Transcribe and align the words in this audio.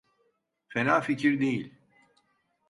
Fena 0.69 1.01
fikir 1.01 1.39
değil. 1.39 1.73